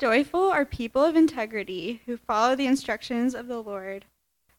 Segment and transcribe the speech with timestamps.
[0.00, 4.06] Joyful are people of integrity who follow the instructions of the Lord.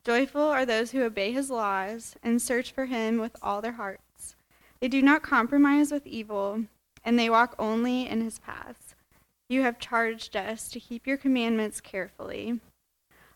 [0.05, 4.37] Joyful are those who obey his laws and search for him with all their hearts.
[4.79, 6.63] They do not compromise with evil,
[7.03, 8.95] and they walk only in his paths.
[9.49, 12.61] You have charged us to keep your commandments carefully.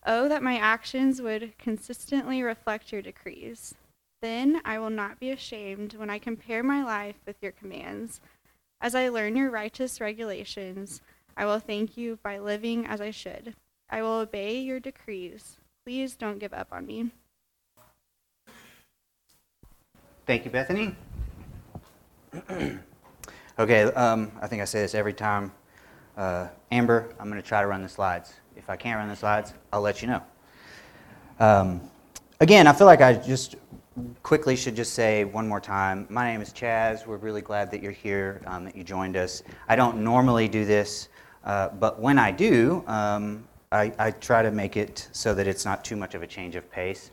[0.05, 3.75] Oh, that my actions would consistently reflect your decrees.
[4.21, 8.21] Then I will not be ashamed when I compare my life with your commands.
[8.79, 11.01] As I learn your righteous regulations,
[11.39, 13.55] I will thank you by living as I should.
[13.89, 15.55] I will obey your decrees.
[15.85, 17.11] Please don't give up on me.
[20.25, 20.93] Thank you, Bethany.
[23.57, 25.53] okay, um, I think I say this every time.
[26.17, 28.33] Uh, Amber, I'm going to try to run the slides.
[28.57, 30.21] If I can't run the slides, I'll let you know.
[31.39, 31.79] Um,
[32.41, 33.55] again, I feel like I just
[34.23, 37.05] quickly should just say one more time my name is Chaz.
[37.05, 39.43] We're really glad that you're here, um, that you joined us.
[39.67, 41.08] I don't normally do this,
[41.43, 45.63] uh, but when I do, um, I, I, try to make it so that it's
[45.63, 47.11] not too much of a change of pace.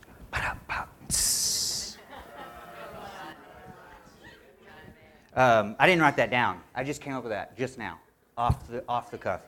[5.37, 6.63] Um, I didn't write that down.
[6.75, 8.01] I just came up with that just now,
[8.39, 9.43] off the, off the cuff.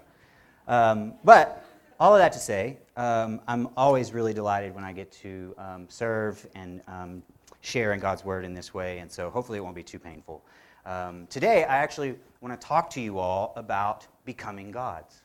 [0.67, 1.65] Um, but
[1.99, 5.87] all of that to say, um, I'm always really delighted when I get to um,
[5.89, 7.23] serve and um,
[7.63, 10.45] share in God's Word in this way, and so hopefully it won't be too painful.
[10.89, 15.21] Um, today, I actually want to talk to you all about becoming gods.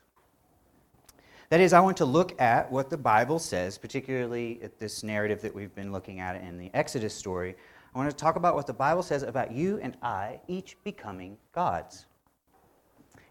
[1.48, 5.42] That is, I want to look at what the Bible says, particularly at this narrative
[5.42, 7.56] that we've been looking at in the Exodus story.
[7.96, 11.38] I want to talk about what the Bible says about you and I each becoming
[11.54, 12.08] gods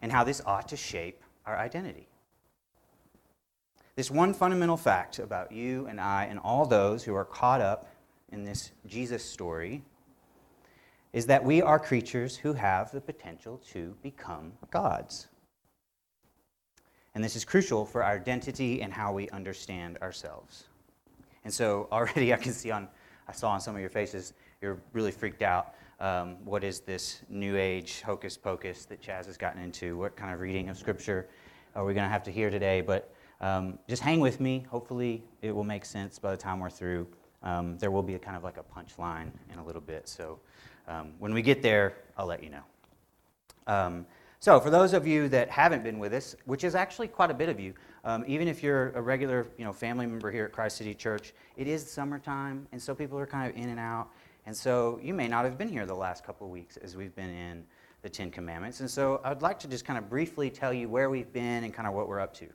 [0.01, 2.09] and how this ought to shape our identity.
[3.95, 7.93] This one fundamental fact about you and I and all those who are caught up
[8.31, 9.83] in this Jesus story
[11.13, 15.29] is that we are creatures who have the potential to become gods.
[17.15, 20.65] And this is crucial for our identity and how we understand ourselves.
[21.45, 22.89] And so already I can see on,
[23.29, 24.33] I saw on some of your faces,
[24.63, 25.75] you're really freaked out.
[26.01, 29.97] Um, what is this new age hocus pocus that Chaz has gotten into?
[29.99, 31.29] What kind of reading of scripture
[31.77, 32.81] are we going to have to hear today?
[32.81, 34.67] But um, just hang with me.
[34.71, 37.07] Hopefully, it will make sense by the time we're through.
[37.43, 40.09] Um, there will be a kind of like a punchline in a little bit.
[40.09, 40.41] So
[40.93, 42.63] um, when we get there, I'll let you know.
[43.67, 44.07] Um,
[44.41, 47.35] so, for those of you that haven't been with us, which is actually quite a
[47.35, 50.53] bit of you, um, even if you're a regular you know, family member here at
[50.53, 54.09] Christ City Church, it is summertime, and so people are kind of in and out.
[54.45, 57.15] And so you may not have been here the last couple of weeks as we've
[57.15, 57.65] been in
[58.03, 58.81] the Ten Commandments.
[58.81, 61.73] And so I'd like to just kind of briefly tell you where we've been and
[61.73, 62.49] kind of what we're up to.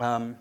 [0.00, 0.36] Um,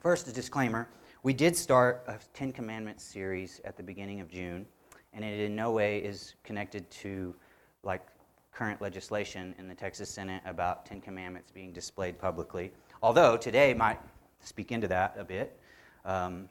[0.00, 0.86] first, a disclaimer.
[1.26, 4.64] We did start a Ten Commandments series at the beginning of June
[5.12, 7.34] and it in no way is connected to
[7.82, 8.06] like
[8.52, 12.70] current legislation in the Texas Senate about Ten Commandments being displayed publicly.
[13.02, 13.98] Although today might
[14.38, 15.58] speak into that a bit.
[16.04, 16.48] Um,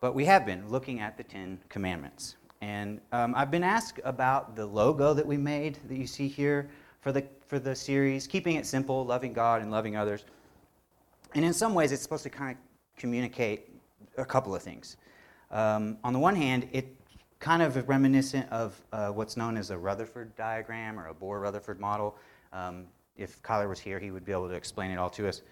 [0.00, 2.36] but we have been looking at the Ten Commandments.
[2.60, 6.70] And um, I've been asked about the logo that we made that you see here
[7.00, 10.24] for the, for the series, keeping it simple, loving God and loving others.
[11.34, 12.58] And in some ways, it's supposed to kind of
[12.96, 13.71] communicate
[14.16, 14.96] a couple of things.
[15.50, 16.96] Um, on the one hand, it
[17.38, 22.16] kind of reminiscent of uh, what's known as a Rutherford diagram or a Bohr-Rutherford model.
[22.52, 22.86] Um,
[23.16, 25.42] if Kyler was here, he would be able to explain it all to us.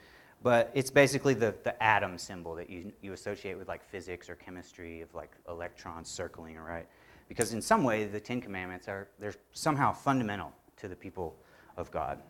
[0.43, 4.37] But it's basically the, the atom symbol that you, you associate with like physics or
[4.37, 6.87] chemistry of like electrons circling, right?
[7.29, 11.37] Because in some way, the Ten Commandments are they're somehow fundamental to the people
[11.77, 12.23] of God.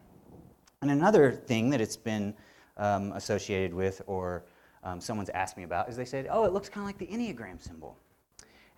[0.82, 2.34] And another thing that it's been
[2.76, 4.44] um, associated with, or
[4.82, 7.06] um, someone's asked me about, is they said, "Oh, it looks kind of like the
[7.06, 7.96] Enneagram symbol."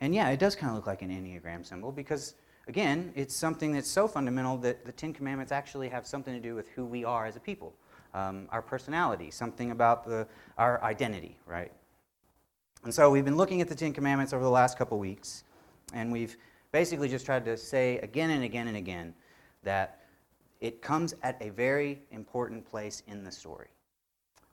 [0.01, 2.35] And yeah, it does kind of look like an Enneagram symbol because,
[2.67, 6.57] again, it's something that's so fundamental that the Ten Commandments actually have something to do
[6.57, 7.73] with who we are as a people,
[8.13, 10.27] um, our personality, something about the,
[10.59, 11.71] our identity, right?
[12.83, 15.45] And so we've been looking at the Ten Commandments over the last couple weeks,
[15.95, 16.37] and we've
[16.73, 19.15] basically just tried to say again and again and again
[19.63, 20.01] that
[20.61, 23.69] it comes at a very important place in the story.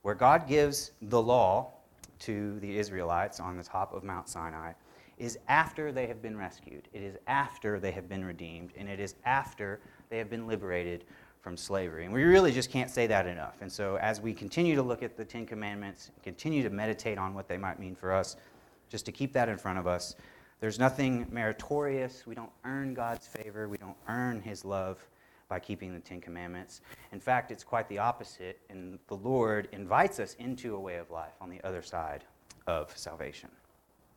[0.01, 1.71] Where God gives the law
[2.19, 4.73] to the Israelites on the top of Mount Sinai,
[5.17, 6.87] is after they have been rescued.
[6.93, 11.03] It is after they have been redeemed, and it is after they have been liberated
[11.41, 12.05] from slavery.
[12.05, 13.61] And we really just can't say that enough.
[13.61, 17.33] And so, as we continue to look at the Ten Commandments, continue to meditate on
[17.33, 18.37] what they might mean for us,
[18.89, 20.15] just to keep that in front of us,
[20.61, 22.25] there's nothing meritorious.
[22.25, 25.05] We don't earn God's favor, we don't earn His love
[25.49, 26.79] by keeping the Ten Commandments.
[27.11, 31.09] In fact, it's quite the opposite, and the Lord invites us into a way of
[31.09, 32.23] life on the other side
[32.67, 33.49] of salvation.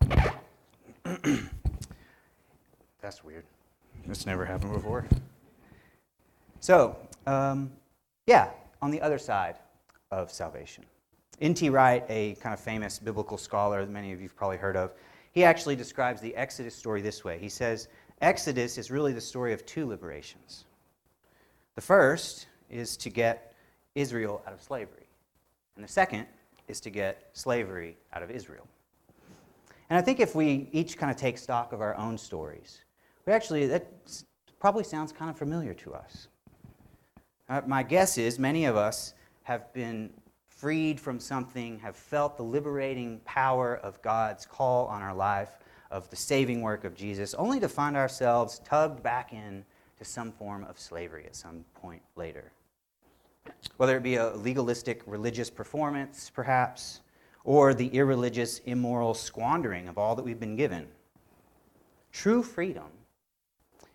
[3.00, 3.44] That's weird.
[4.06, 5.06] This never happened before.
[6.60, 6.96] So,
[7.26, 7.72] um,
[8.26, 8.50] yeah,
[8.82, 9.56] on the other side
[10.10, 10.84] of salvation.
[11.40, 11.70] N.T.
[11.70, 14.92] Wright, a kind of famous biblical scholar that many of you have probably heard of,
[15.32, 17.38] he actually describes the Exodus story this way.
[17.38, 17.88] He says,
[18.20, 20.66] Exodus is really the story of two liberations.
[21.74, 23.54] The first is to get
[23.94, 25.06] Israel out of slavery,
[25.76, 26.26] and the second
[26.68, 28.66] is to get slavery out of Israel.
[29.88, 32.80] And I think if we each kind of take stock of our own stories,
[33.26, 33.86] we actually, that
[34.58, 36.28] probably sounds kind of familiar to us.
[37.48, 40.10] Uh, my guess is many of us have been
[40.48, 45.58] freed from something, have felt the liberating power of God's call on our life,
[45.90, 49.64] of the saving work of Jesus, only to find ourselves tugged back in
[50.02, 52.52] to some form of slavery at some point later.
[53.76, 57.00] Whether it be a legalistic religious performance, perhaps,
[57.44, 60.88] or the irreligious, immoral squandering of all that we've been given.
[62.12, 62.90] True freedom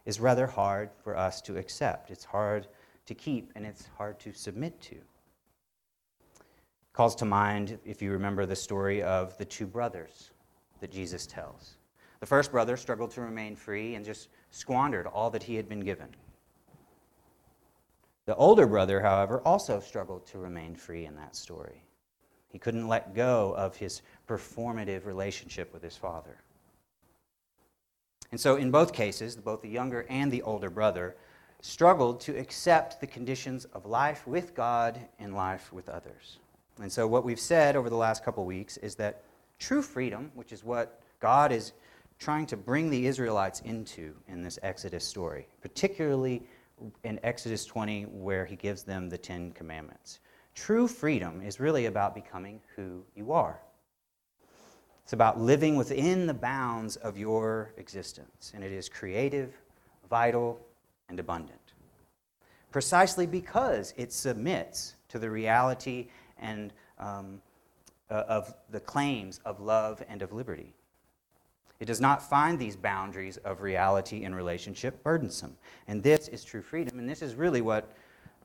[0.05, 2.11] is rather hard for us to accept.
[2.11, 2.67] It's hard
[3.05, 4.97] to keep, and it's hard to submit to
[6.97, 10.31] calls to mind, if you remember the story of the two brothers
[10.79, 11.77] that Jesus tells.
[12.21, 15.81] The first brother struggled to remain free and just squandered all that he had been
[15.81, 16.07] given.
[18.25, 21.81] The older brother, however, also struggled to remain free in that story.
[22.49, 26.37] He couldn't let go of his performative relationship with his father.
[28.31, 31.15] And so, in both cases, both the younger and the older brother
[31.61, 36.39] struggled to accept the conditions of life with God and life with others.
[36.81, 39.23] And so, what we've said over the last couple weeks is that
[39.59, 41.71] true freedom, which is what God is
[42.19, 46.43] trying to bring the Israelites into in this Exodus story, particularly
[47.03, 50.19] in Exodus 20, where he gives them the Ten Commandments.
[50.55, 53.59] True freedom is really about becoming who you are.
[55.03, 59.53] It's about living within the bounds of your existence, and it is creative,
[60.09, 60.59] vital,
[61.09, 61.73] and abundant.
[62.71, 67.41] Precisely because it submits to the reality and um,
[68.09, 70.73] uh, of the claims of love and of liberty.
[71.79, 75.55] It does not find these boundaries of reality and relationship burdensome.
[75.87, 76.99] And this is true freedom.
[76.99, 77.91] And this is really what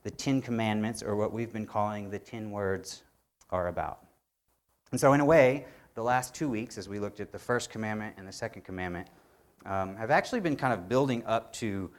[0.03, 3.03] the Ten Commandments, or what we've been calling the Ten Words,
[3.49, 3.99] are about.
[4.91, 5.65] And so, in a way,
[5.95, 9.07] the last two weeks, as we looked at the first commandment and the second commandment,
[9.65, 11.89] um, have actually been kind of building up to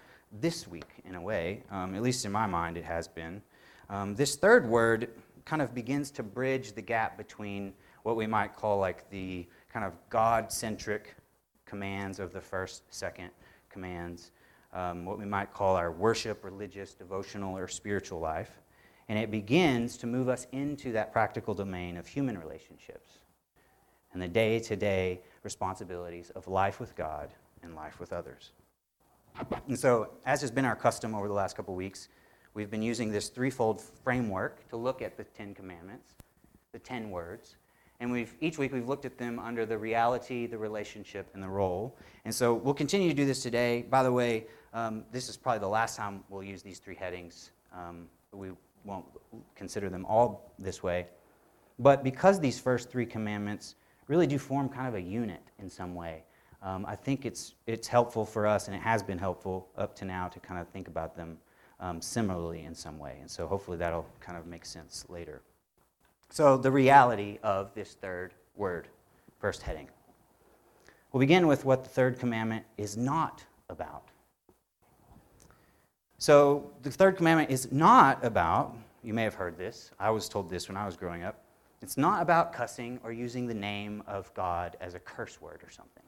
[0.41, 1.63] this week, in a way.
[1.71, 3.41] Um, at least in my mind, it has been.
[3.89, 5.11] Um, this third word
[5.45, 7.73] kind of begins to bridge the gap between
[8.03, 11.15] what we might call like the kind of God centric
[11.75, 13.31] commands of the first, second
[13.71, 14.31] commands,
[14.73, 18.51] um, what we might call our worship, religious, devotional, or spiritual life.
[19.09, 23.19] And it begins to move us into that practical domain of human relationships
[24.13, 27.31] and the day to day responsibilities of life with God
[27.63, 28.53] and life with others.
[29.67, 32.09] And so, as has been our custom over the last couple weeks,
[32.55, 36.15] We've been using this threefold framework to look at the Ten Commandments,
[36.71, 37.57] the Ten Words.
[38.01, 41.49] And we've, each week we've looked at them under the reality, the relationship, and the
[41.49, 41.97] role.
[42.25, 43.83] And so we'll continue to do this today.
[43.89, 47.53] By the way, um, this is probably the last time we'll use these three headings.
[47.73, 48.51] Um, we
[48.85, 49.07] won't
[49.55, 51.07] consider them all this way.
[51.79, 53.77] But because these first three commandments
[54.09, 56.25] really do form kind of a unit in some way,
[56.63, 60.05] um, I think it's, it's helpful for us, and it has been helpful up to
[60.05, 61.39] now to kind of think about them
[61.81, 63.19] um, similarly in some way.
[63.21, 65.43] And so hopefully that'll kind of make sense later.
[66.35, 68.89] So, the reality of this third word,
[69.39, 69.87] first heading.
[71.13, 74.09] We'll begin with what the third commandment is not about.
[76.19, 80.51] So, the third commandment is not about, you may have heard this, I was told
[80.51, 81.45] this when I was growing up,
[81.81, 85.71] it's not about cussing or using the name of God as a curse word or
[85.71, 86.03] something.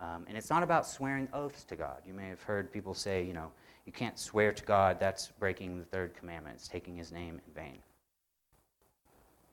[0.00, 2.02] Um, and it's not about swearing oaths to God.
[2.06, 3.50] You may have heard people say, you know,
[3.86, 5.00] you can't swear to God.
[5.00, 6.54] That's breaking the third commandment.
[6.54, 7.78] It's taking his name in vain.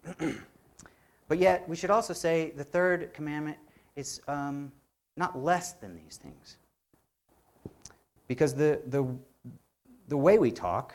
[1.27, 3.57] but yet, we should also say the third commandment
[3.95, 4.71] is um,
[5.17, 6.57] not less than these things.
[8.27, 9.05] Because the, the,
[10.07, 10.93] the way we talk,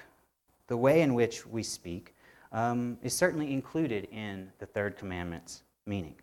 [0.67, 2.15] the way in which we speak,
[2.53, 6.15] um, is certainly included in the third commandment's meaning.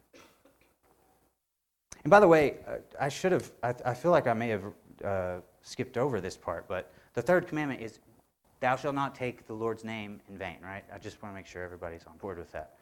[2.04, 4.64] And by the way, uh, I should have, I, I, feel like I may have
[5.04, 8.00] uh, skipped over this part, but the third commandment is,
[8.62, 10.84] Thou shalt not take the Lord's name in vain, right?
[10.94, 12.75] I just want to make sure everybody's on board with that.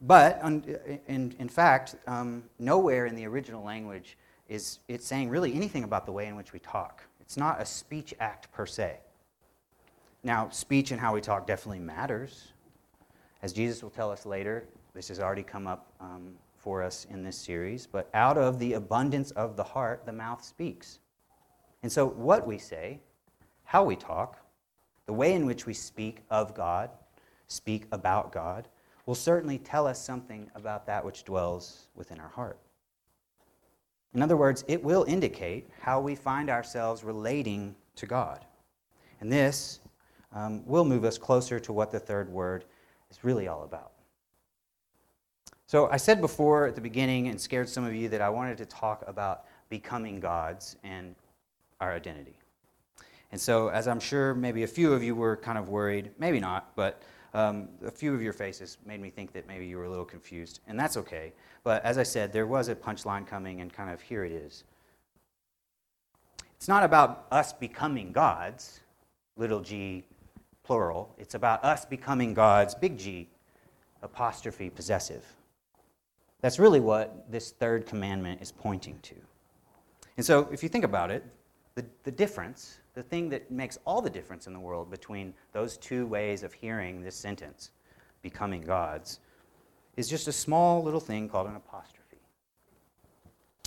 [0.00, 4.16] But in, in fact, um, nowhere in the original language
[4.48, 7.02] is it saying really anything about the way in which we talk.
[7.20, 8.98] It's not a speech act per se.
[10.22, 12.52] Now, speech and how we talk definitely matters.
[13.42, 14.64] As Jesus will tell us later,
[14.94, 18.74] this has already come up um, for us in this series, but out of the
[18.74, 20.98] abundance of the heart, the mouth speaks.
[21.82, 23.00] And so, what we say
[23.66, 24.38] how we talk,
[25.04, 26.90] the way in which we speak of God,
[27.48, 28.68] speak about God,
[29.04, 32.58] will certainly tell us something about that which dwells within our heart.
[34.14, 38.44] In other words, it will indicate how we find ourselves relating to God.
[39.20, 39.80] And this
[40.32, 42.64] um, will move us closer to what the third word
[43.10, 43.92] is really all about.
[45.66, 48.56] So, I said before at the beginning and scared some of you that I wanted
[48.58, 51.16] to talk about becoming gods and
[51.80, 52.38] our identity.
[53.32, 56.40] And so, as I'm sure maybe a few of you were kind of worried, maybe
[56.40, 57.02] not, but
[57.34, 60.04] um, a few of your faces made me think that maybe you were a little
[60.04, 61.32] confused, and that's okay.
[61.64, 64.64] But as I said, there was a punchline coming, and kind of here it is.
[66.56, 68.80] It's not about us becoming gods,
[69.36, 70.04] little g,
[70.66, 71.14] plural.
[71.16, 73.28] It's about us becoming gods, big G,
[74.02, 75.24] apostrophe possessive.
[76.40, 79.14] That's really what this third commandment is pointing to.
[80.16, 81.24] And so, if you think about it,
[81.74, 85.76] the, the difference, the thing that makes all the difference in the world between those
[85.76, 87.70] two ways of hearing this sentence,
[88.22, 89.20] becoming gods,
[89.98, 92.16] is just a small little thing called an apostrophe.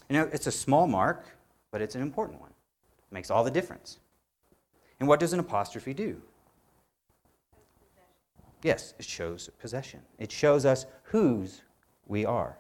[0.09, 1.27] You know, it's a small mark,
[1.69, 2.49] but it's an important one.
[2.49, 3.99] It makes all the difference.
[4.99, 6.19] And what does an apostrophe do?
[8.63, 10.01] Yes, it shows possession.
[10.17, 11.61] It shows us whose
[12.07, 12.57] we are.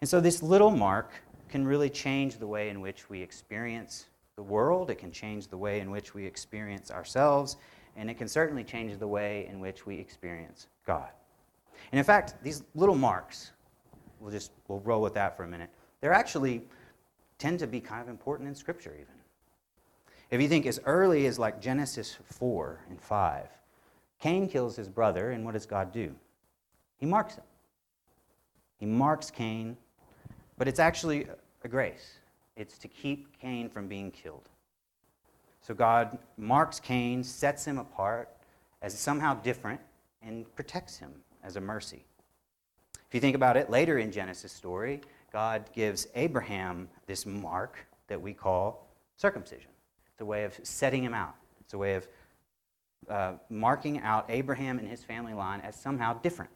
[0.00, 1.10] And so this little mark
[1.52, 4.06] can really change the way in which we experience
[4.36, 7.58] the world, it can change the way in which we experience ourselves,
[7.94, 11.10] and it can certainly change the way in which we experience God.
[11.92, 13.52] And in fact, these little marks,
[14.18, 15.68] we'll just we'll roll with that for a minute.
[16.00, 16.62] They're actually
[17.38, 19.14] tend to be kind of important in scripture even.
[20.30, 23.46] If you think as early as like Genesis 4 and 5,
[24.20, 26.14] Cain kills his brother, and what does God do?
[26.96, 27.44] He marks him.
[28.78, 29.76] He marks Cain,
[30.56, 31.26] but it's actually
[31.64, 32.18] a grace.
[32.56, 34.48] It's to keep Cain from being killed.
[35.60, 38.28] So God marks Cain, sets him apart
[38.82, 39.80] as somehow different,
[40.22, 42.04] and protects him as a mercy.
[42.94, 45.00] If you think about it, later in Genesis' story,
[45.32, 47.78] God gives Abraham this mark
[48.08, 49.70] that we call circumcision.
[50.12, 51.34] It's a way of setting him out.
[51.60, 52.08] It's a way of
[53.08, 56.50] uh, marking out Abraham and his family line as somehow different.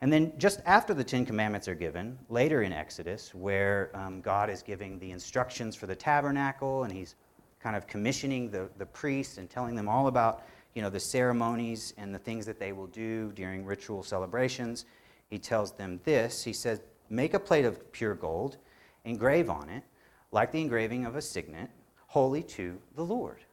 [0.00, 4.48] And then, just after the Ten Commandments are given, later in Exodus, where um, God
[4.48, 7.16] is giving the instructions for the tabernacle and he's
[7.60, 11.92] kind of commissioning the, the priests and telling them all about you know, the ceremonies
[11.98, 14.84] and the things that they will do during ritual celebrations,
[15.28, 16.44] he tells them this.
[16.44, 18.58] He says, Make a plate of pure gold,
[19.04, 19.82] engrave on it
[20.30, 21.70] like the engraving of a signet,
[22.06, 23.44] holy to the Lord.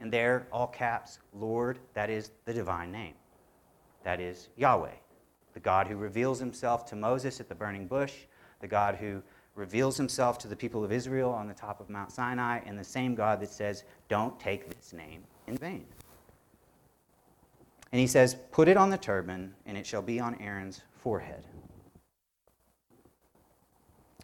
[0.00, 3.14] And there, all caps, Lord, that is the divine name.
[4.02, 4.90] That is Yahweh,
[5.54, 8.12] the God who reveals himself to Moses at the burning bush,
[8.60, 9.22] the God who
[9.54, 12.84] reveals himself to the people of Israel on the top of Mount Sinai, and the
[12.84, 15.86] same God that says, Don't take this name in vain.
[17.92, 21.44] And he says, Put it on the turban, and it shall be on Aaron's forehead.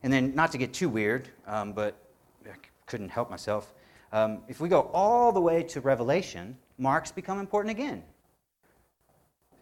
[0.03, 1.97] And then, not to get too weird, um, but
[2.45, 2.55] I
[2.87, 3.73] couldn't help myself.
[4.13, 8.03] Um, if we go all the way to Revelation, marks become important again.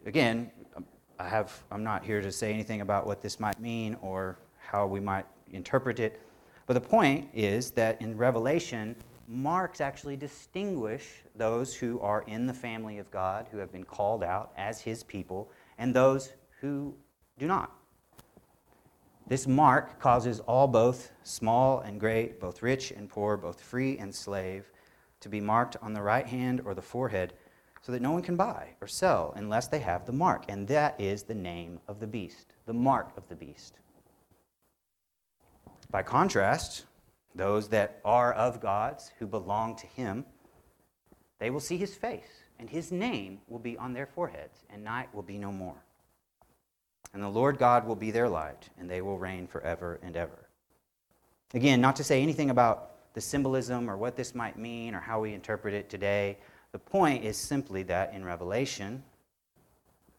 [0.05, 0.49] Again,
[1.19, 4.87] I have, I'm not here to say anything about what this might mean or how
[4.87, 6.21] we might interpret it.
[6.65, 8.95] But the point is that in Revelation,
[9.27, 14.23] marks actually distinguish those who are in the family of God, who have been called
[14.23, 16.95] out as his people, and those who
[17.37, 17.75] do not.
[19.27, 24.13] This mark causes all, both small and great, both rich and poor, both free and
[24.13, 24.71] slave,
[25.19, 27.33] to be marked on the right hand or the forehead,
[27.81, 30.45] so that no one can buy or sell unless they have the mark.
[30.49, 33.79] And that is the name of the beast, the mark of the beast.
[35.91, 36.85] By contrast,
[37.33, 40.25] those that are of God's, who belong to Him,
[41.39, 45.13] they will see His face, and His name will be on their foreheads, and night
[45.13, 45.83] will be no more.
[47.13, 50.49] And the Lord God will be their light, and they will reign forever and ever.
[51.53, 55.19] Again, not to say anything about the symbolism or what this might mean or how
[55.19, 56.37] we interpret it today.
[56.71, 59.03] The point is simply that in Revelation,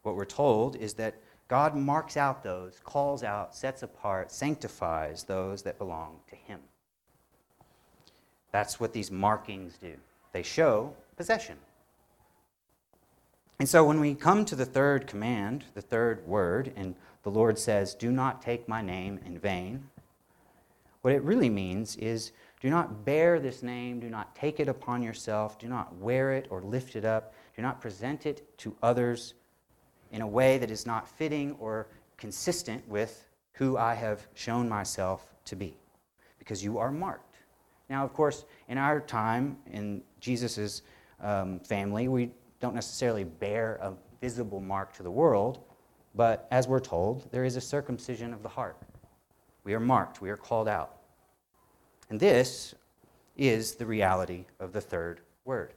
[0.02, 1.14] what we're told is that
[1.48, 6.60] God marks out those, calls out, sets apart, sanctifies those that belong to Him.
[8.52, 9.94] That's what these markings do.
[10.32, 11.56] They show possession.
[13.58, 17.58] And so when we come to the third command, the third word, and the Lord
[17.58, 19.90] says, Do not take my name in vain,
[21.02, 25.02] what it really means is do not bear this name, do not take it upon
[25.02, 29.34] yourself, do not wear it or lift it up, do not present it to others
[30.12, 31.88] in a way that is not fitting or
[32.18, 35.76] consistent with who I have shown myself to be.
[36.38, 37.36] Because you are marked.
[37.88, 40.82] Now, of course, in our time, in Jesus'
[41.20, 45.60] um, family, we don't necessarily bear a visible mark to the world,
[46.14, 48.76] but as we're told, there is a circumcision of the heart.
[49.64, 50.99] We are marked, we are called out.
[52.10, 52.74] And this
[53.36, 55.72] is the reality of the third word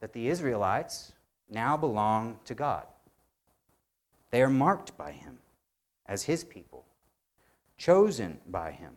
[0.00, 1.12] that the Israelites
[1.48, 2.84] now belong to God.
[4.30, 5.38] They are marked by Him
[6.06, 6.84] as His people,
[7.78, 8.96] chosen by Him.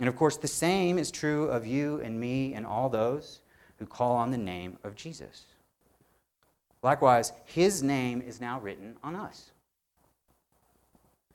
[0.00, 3.40] And of course, the same is true of you and me and all those
[3.78, 5.44] who call on the name of Jesus.
[6.82, 9.50] Likewise, His name is now written on us.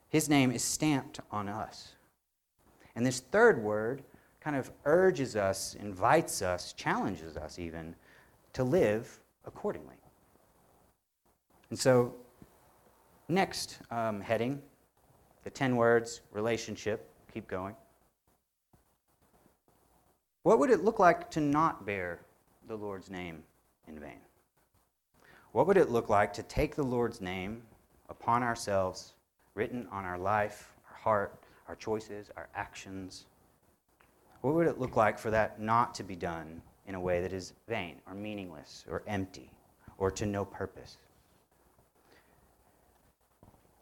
[0.10, 1.94] His name is stamped on us.
[2.96, 4.04] And this third word
[4.40, 7.96] kind of urges us, invites us, challenges us even
[8.54, 9.96] to live accordingly.
[11.70, 12.14] And so,
[13.30, 14.62] next um, heading,
[15.44, 17.76] the 10 words, relationship, keep going.
[20.44, 22.20] What would it look like to not bear
[22.68, 23.44] the Lord's name
[23.88, 24.20] in vain?
[25.52, 27.62] What would it look like to take the Lord's name
[28.10, 29.14] upon ourselves,
[29.54, 31.41] written on our life, our heart,
[31.72, 33.28] our choices, our actions?
[34.42, 37.32] What would it look like for that not to be done in a way that
[37.32, 39.50] is vain or meaningless or empty
[39.98, 40.98] or to no purpose?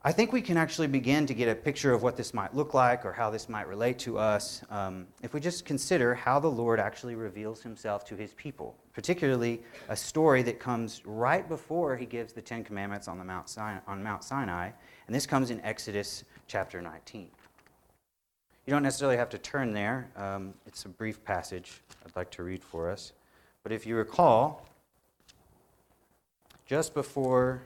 [0.03, 2.75] I think we can actually begin to get a picture of what this might look
[2.75, 6.47] like or how this might relate to us um, if we just consider how the
[6.47, 12.05] Lord actually reveals himself to his people, particularly a story that comes right before he
[12.05, 14.69] gives the Ten Commandments on, the Mount, Sinai, on Mount Sinai,
[15.07, 17.29] and this comes in Exodus chapter 19.
[18.69, 22.43] You don't necessarily have to turn there, um, it's a brief passage I'd like to
[22.43, 23.13] read for us.
[23.63, 24.67] But if you recall,
[26.67, 27.63] just before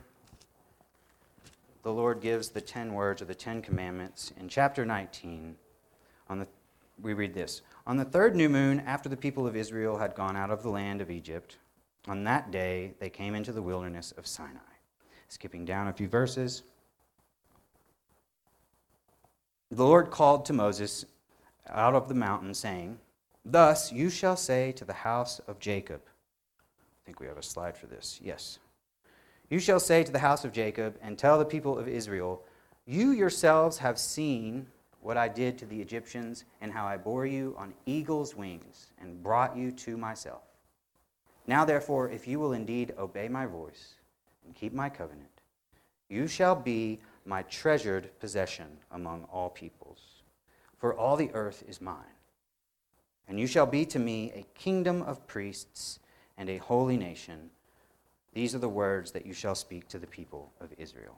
[1.82, 5.56] the Lord gives the 10 words or the 10 commandments in chapter 19.
[6.30, 6.46] On the,
[7.02, 10.38] we read this On the third new moon, after the people of Israel had gone
[10.38, 11.58] out of the land of Egypt,
[12.08, 14.56] on that day they came into the wilderness of Sinai.
[15.28, 16.62] Skipping down a few verses.
[19.70, 21.04] The Lord called to Moses
[21.68, 22.98] out of the mountain, saying,
[23.44, 26.00] Thus you shall say to the house of Jacob.
[26.06, 28.20] I think we have a slide for this.
[28.22, 28.58] Yes.
[29.50, 32.42] You shall say to the house of Jacob and tell the people of Israel,
[32.86, 34.66] You yourselves have seen
[35.00, 39.22] what I did to the Egyptians and how I bore you on eagle's wings and
[39.22, 40.42] brought you to myself.
[41.46, 43.96] Now, therefore, if you will indeed obey my voice
[44.46, 45.28] and keep my covenant,
[46.08, 50.22] you shall be my treasured possession among all peoples.
[50.78, 51.96] For all the earth is mine.
[53.26, 55.98] And you shall be to me a kingdom of priests
[56.36, 57.50] and a holy nation.
[58.34, 61.16] These are the words that you shall speak to the people of Israel.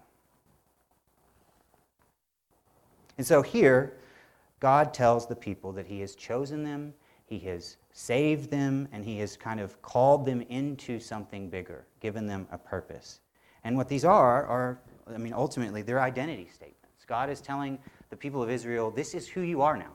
[3.18, 3.94] And so here,
[4.60, 9.18] God tells the people that He has chosen them, He has saved them, and He
[9.18, 13.20] has kind of called them into something bigger, given them a purpose.
[13.64, 14.78] And what these are, are,
[15.12, 17.04] I mean, ultimately, they're identity statements.
[17.06, 17.78] God is telling
[18.10, 19.94] the people of Israel, this is who you are now,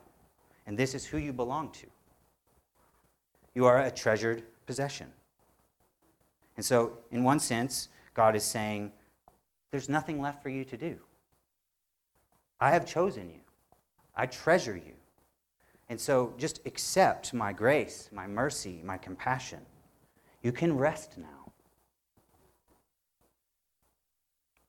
[0.66, 1.88] and this is who you belong to.
[3.54, 5.08] You are a treasured possession.
[6.56, 8.92] And so, in one sense, God is saying,
[9.72, 10.98] There's nothing left for you to do.
[12.60, 13.42] I have chosen you,
[14.16, 14.94] I treasure you.
[15.90, 19.60] And so, just accept my grace, my mercy, my compassion.
[20.42, 21.41] You can rest now.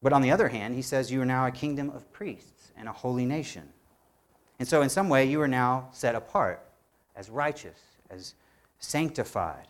[0.03, 2.88] But on the other hand, he says, You are now a kingdom of priests and
[2.88, 3.69] a holy nation.
[4.59, 6.67] And so, in some way, you are now set apart
[7.15, 7.79] as righteous,
[8.11, 8.35] as
[8.79, 9.69] sanctified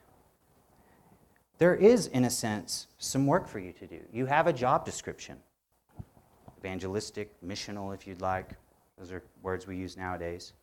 [1.62, 4.00] there is, in a sense, some work for you to do.
[4.12, 5.38] You have a job description
[6.58, 8.50] evangelistic, missional, if you'd like.
[8.98, 10.54] Those are words we use nowadays.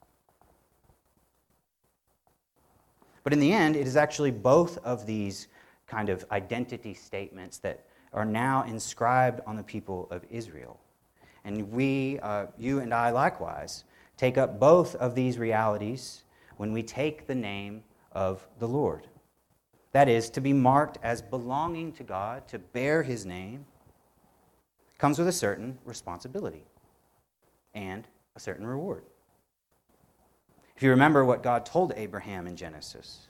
[3.23, 5.47] But in the end, it is actually both of these
[5.87, 10.79] kind of identity statements that are now inscribed on the people of Israel.
[11.45, 13.83] And we, uh, you and I likewise,
[14.17, 16.23] take up both of these realities
[16.57, 19.07] when we take the name of the Lord.
[19.91, 23.65] That is, to be marked as belonging to God, to bear his name,
[24.97, 26.65] comes with a certain responsibility
[27.73, 29.03] and a certain reward.
[30.75, 33.27] If you remember what God told Abraham in Genesis,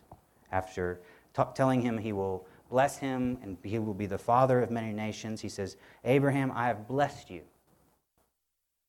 [0.51, 0.99] after
[1.35, 4.93] t- telling him he will bless him and he will be the father of many
[4.93, 7.41] nations, he says, Abraham, I have blessed you.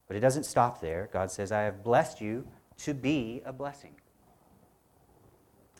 [0.06, 1.08] But it doesn't stop there.
[1.12, 2.46] God says, I have blessed you
[2.78, 3.94] to be a blessing.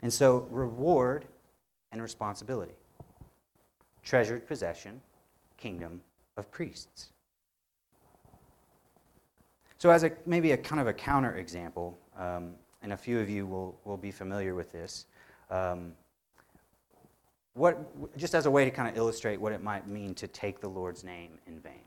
[0.03, 1.27] And so, reward
[1.93, 2.75] and responsibility.
[4.03, 5.01] Treasured possession,
[5.57, 6.01] kingdom
[6.37, 7.11] of priests.
[9.79, 13.29] So, as a, maybe a kind of a counter example, um, and a few of
[13.29, 15.07] you will, will be familiar with this.
[15.51, 15.93] Um,
[17.55, 20.61] what, just as a way to kind of illustrate what it might mean to take
[20.61, 21.83] the Lord's name in vain.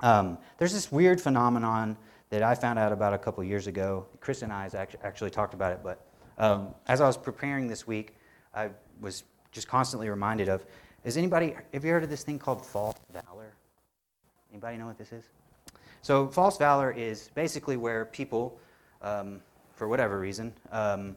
[0.00, 1.96] Um, there's this weird phenomenon
[2.30, 4.06] that I found out about a couple years ago.
[4.20, 4.68] Chris and I
[5.02, 6.06] actually talked about it, but
[6.38, 8.16] um, as I was preparing this week,
[8.54, 10.64] I was just constantly reminded of.
[11.04, 13.52] Is anybody have you heard of this thing called false valor?
[14.50, 15.24] Anybody know what this is?
[16.02, 18.58] So false valor is basically where people,
[19.02, 19.40] um,
[19.74, 21.16] for whatever reason, um,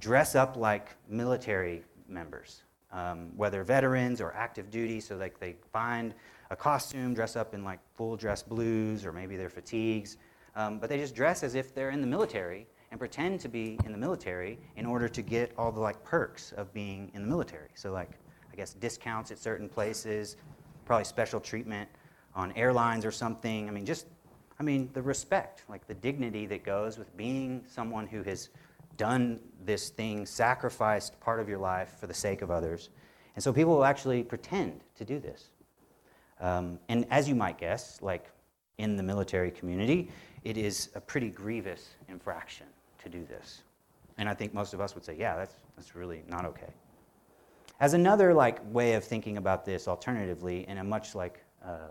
[0.00, 5.00] dress up like military members, um, whether veterans or active duty.
[5.00, 6.14] So like they find
[6.50, 10.16] a costume, dress up in like full dress blues, or maybe their fatigues,
[10.56, 13.78] um, but they just dress as if they're in the military and pretend to be
[13.84, 17.28] in the military in order to get all the like perks of being in the
[17.28, 17.68] military.
[17.74, 18.10] So like
[18.52, 20.36] I guess discounts at certain places,
[20.84, 21.88] probably special treatment
[22.34, 23.68] on airlines or something.
[23.68, 24.06] I mean just
[24.58, 28.48] I mean the respect, like the dignity that goes with being someone who has
[28.98, 32.90] done this thing, sacrificed part of your life for the sake of others.
[33.34, 35.48] And so people will actually pretend to do this.
[36.40, 38.26] Um, and as you might guess, like
[38.76, 40.10] in the military community,
[40.44, 42.66] it is a pretty grievous infraction
[43.02, 43.62] to do this.
[44.18, 46.72] And I think most of us would say, yeah, that's, that's really not okay.
[47.80, 51.88] As another like way of thinking about this alternatively, in a much like uh,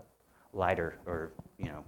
[0.52, 1.82] lighter or you know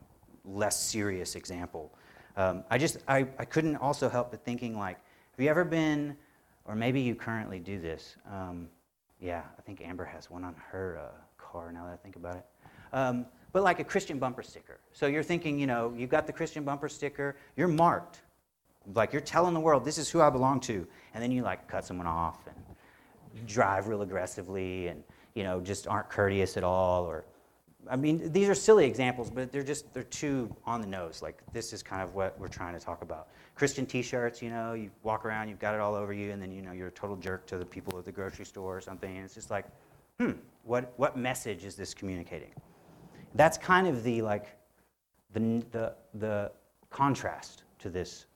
[0.47, 1.93] less serious example,
[2.37, 4.97] um, I just I, I couldn't also help but thinking like,
[5.40, 6.14] have you ever been,
[6.66, 8.16] or maybe you currently do this?
[8.31, 8.68] Um,
[9.22, 12.37] yeah, I think Amber has one on her uh, car now that I think about
[12.37, 12.44] it.
[12.92, 14.81] Um, but like a Christian bumper sticker.
[14.92, 18.20] So you're thinking, you know, you've got the Christian bumper sticker, you're marked.
[18.94, 20.87] Like you're telling the world, this is who I belong to.
[21.14, 25.87] And then you like cut someone off and drive real aggressively and, you know, just
[25.87, 27.05] aren't courteous at all.
[27.05, 27.24] Or,
[27.88, 31.23] I mean, these are silly examples, but they're just, they're too on the nose.
[31.23, 33.29] Like this is kind of what we're trying to talk about.
[33.55, 36.53] Christian t-shirts, you know, you walk around, you've got it all over you, and then,
[36.53, 39.16] you know, you're a total jerk to the people at the grocery store or something.
[39.16, 39.66] And it's just like,
[40.19, 40.33] hmm,
[40.64, 42.53] what, what message is this communicating?
[43.35, 44.57] That's kind of the like
[45.33, 46.53] the, the, the
[46.90, 48.27] contrast to this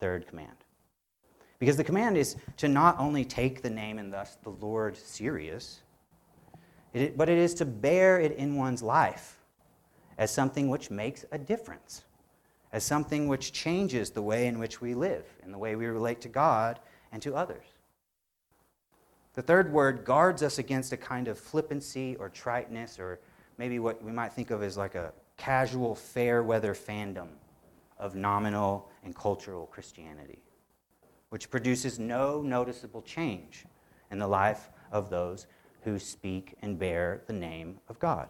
[0.00, 0.56] third command.
[1.58, 5.82] Because the command is to not only take the name and thus the Lord serious,
[6.92, 9.38] but it is to bear it in one's life
[10.16, 12.04] as something which makes a difference,
[12.72, 16.20] as something which changes the way in which we live and the way we relate
[16.22, 16.80] to God
[17.12, 17.66] and to others.
[19.34, 23.20] The third word guards us against a kind of flippancy or triteness or
[23.56, 27.28] maybe what we might think of as like a casual, fair weather fandom
[27.98, 30.42] of nominal and cultural Christianity,
[31.28, 33.64] which produces no noticeable change
[34.10, 35.46] in the life of those
[35.88, 38.28] who speak and bear the name of God.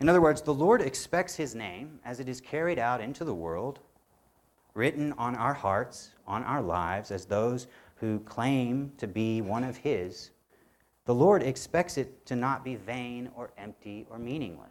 [0.00, 3.34] In other words, the Lord expects his name as it is carried out into the
[3.34, 3.80] world,
[4.74, 9.76] written on our hearts, on our lives, as those who claim to be one of
[9.76, 10.30] his
[11.04, 14.70] the Lord expects it to not be vain or empty or meaningless.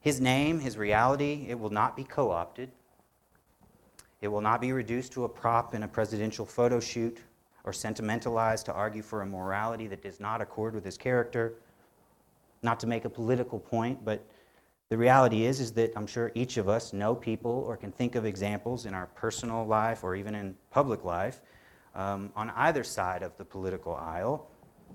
[0.00, 2.70] His name, his reality, it will not be co opted.
[4.20, 7.20] It will not be reduced to a prop in a presidential photo shoot
[7.68, 11.52] or sentimentalized to argue for a morality that does not accord with his character.
[12.62, 14.24] Not to make a political point, but
[14.88, 18.14] the reality is, is that I'm sure each of us know people or can think
[18.14, 21.42] of examples in our personal life or even in public life
[21.94, 24.48] um, on either side of the political aisle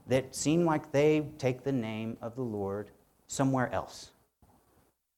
[0.07, 2.89] that seem like they take the name of the Lord
[3.27, 4.13] somewhere else,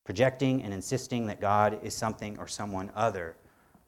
[0.03, 3.37] projecting and insisting that God is something or someone other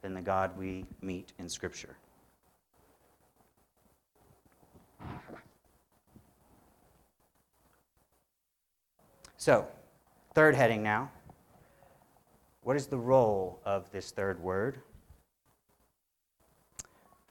[0.02, 1.98] than the God we meet in Scripture.
[9.40, 9.68] So,
[10.34, 11.12] third heading now.
[12.64, 14.80] What is the role of this third word?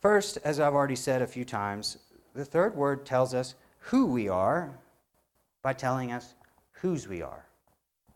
[0.01, 1.99] First, as I've already said a few times,
[2.33, 4.79] the third word tells us who we are
[5.63, 6.35] by telling us
[6.71, 7.45] whose we are.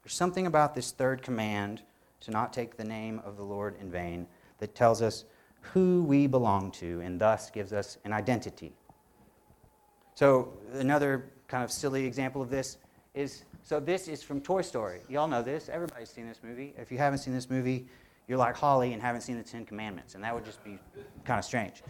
[0.05, 1.83] There's something about this third command
[2.20, 5.24] to not take the name of the Lord in vain that tells us
[5.61, 8.72] who we belong to and thus gives us an identity.
[10.14, 12.79] So, another kind of silly example of this
[13.14, 15.00] is so this is from Toy Story.
[15.08, 15.68] Y'all know this.
[15.68, 16.74] Everybody's seen this movie.
[16.78, 17.86] If you haven't seen this movie,
[18.26, 20.78] you're like Holly and haven't seen the Ten Commandments, and that would just be
[21.24, 21.82] kind of strange.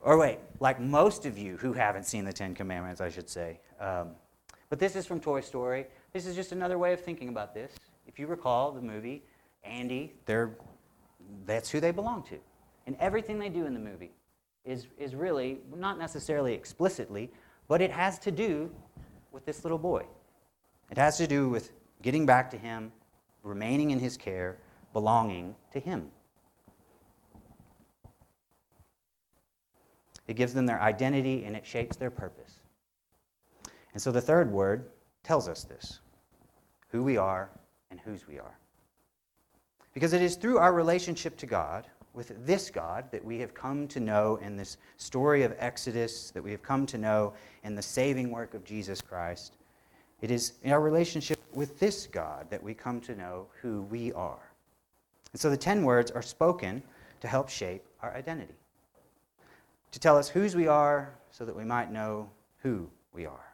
[0.00, 3.60] Or wait, like most of you who haven't seen the Ten Commandments, I should say.
[3.80, 4.10] Um,
[4.68, 5.86] but this is from Toy Story.
[6.12, 7.72] This is just another way of thinking about this.
[8.06, 9.22] If you recall the movie,
[9.64, 10.56] Andy, they're,
[11.44, 12.38] that's who they belong to.
[12.86, 14.12] And everything they do in the movie
[14.64, 17.30] is, is really, not necessarily explicitly,
[17.68, 18.70] but it has to do
[19.32, 20.04] with this little boy.
[20.90, 21.72] It has to do with
[22.02, 22.92] getting back to him,
[23.42, 24.58] remaining in his care,
[24.96, 26.10] belonging to Him.
[30.26, 32.60] It gives them their identity and it shapes their purpose.
[33.92, 34.86] And so the third word
[35.22, 36.00] tells us this
[36.88, 37.50] who we are
[37.90, 38.56] and whose we are.
[39.92, 43.86] Because it is through our relationship to God, with this God, that we have come
[43.88, 47.82] to know in this story of Exodus, that we have come to know in the
[47.82, 49.58] saving work of Jesus Christ.
[50.20, 54.12] It is in our relationship with this God that we come to know who we
[54.12, 54.50] are.
[55.32, 56.82] And so the ten words are spoken
[57.20, 58.54] to help shape our identity,
[59.92, 62.28] to tell us whose we are so that we might know
[62.62, 63.52] who we are.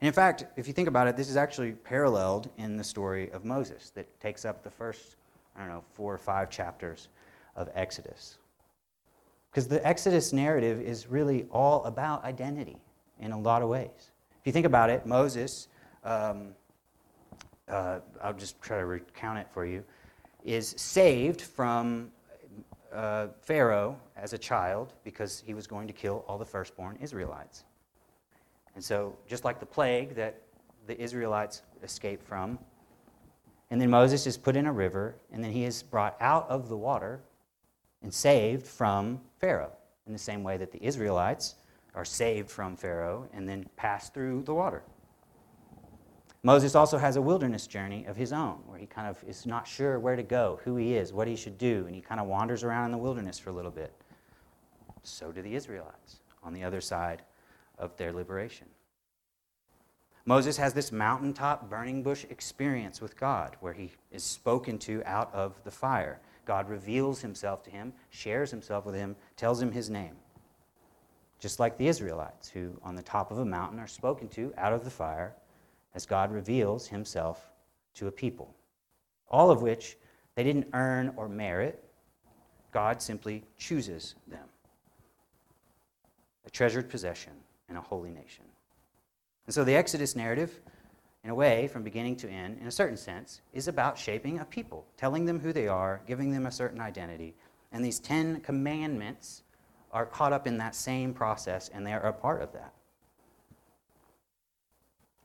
[0.00, 3.30] And in fact, if you think about it, this is actually paralleled in the story
[3.30, 5.16] of Moses that takes up the first,
[5.56, 7.08] I don't know, four or five chapters
[7.54, 8.38] of Exodus.
[9.50, 12.76] Because the Exodus narrative is really all about identity
[13.20, 14.10] in a lot of ways.
[14.46, 15.66] If you think about it, Moses,
[16.04, 16.54] um,
[17.68, 19.82] uh, I'll just try to recount it for you,
[20.44, 22.12] is saved from
[22.92, 27.64] uh, Pharaoh as a child because he was going to kill all the firstborn Israelites.
[28.76, 30.40] And so, just like the plague that
[30.86, 32.56] the Israelites escaped from,
[33.72, 36.68] and then Moses is put in a river, and then he is brought out of
[36.68, 37.18] the water
[38.00, 39.72] and saved from Pharaoh,
[40.06, 41.56] in the same way that the Israelites
[41.96, 44.82] are saved from Pharaoh and then pass through the water.
[46.42, 49.66] Moses also has a wilderness journey of his own, where he kind of is not
[49.66, 52.28] sure where to go, who he is, what he should do, and he kind of
[52.28, 53.92] wanders around in the wilderness for a little bit.
[55.02, 57.22] So do the Israelites on the other side
[57.78, 58.68] of their liberation.
[60.24, 65.32] Moses has this mountaintop burning bush experience with God where he is spoken to out
[65.32, 66.20] of the fire.
[66.44, 70.16] God reveals himself to him, shares himself with him, tells him his name.
[71.46, 74.72] Just like the Israelites, who on the top of a mountain are spoken to out
[74.72, 75.32] of the fire
[75.94, 77.52] as God reveals himself
[77.94, 78.52] to a people.
[79.28, 79.96] All of which
[80.34, 81.84] they didn't earn or merit,
[82.72, 84.42] God simply chooses them.
[86.46, 87.34] A treasured possession
[87.68, 88.44] and a holy nation.
[89.46, 90.60] And so the Exodus narrative,
[91.22, 94.44] in a way, from beginning to end, in a certain sense, is about shaping a
[94.44, 97.36] people, telling them who they are, giving them a certain identity.
[97.70, 99.44] And these Ten Commandments
[99.96, 102.74] are caught up in that same process, and they are a part of that.